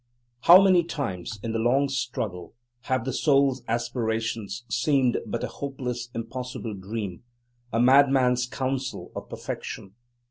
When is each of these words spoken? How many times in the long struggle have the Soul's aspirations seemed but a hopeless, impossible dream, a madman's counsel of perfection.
How 0.45 0.59
many 0.59 0.83
times 0.83 1.39
in 1.43 1.51
the 1.51 1.59
long 1.59 1.87
struggle 1.87 2.55
have 2.85 3.05
the 3.05 3.13
Soul's 3.13 3.61
aspirations 3.67 4.63
seemed 4.67 5.19
but 5.27 5.43
a 5.43 5.47
hopeless, 5.47 6.09
impossible 6.15 6.73
dream, 6.73 7.21
a 7.71 7.79
madman's 7.79 8.47
counsel 8.47 9.11
of 9.15 9.29
perfection. 9.29 9.93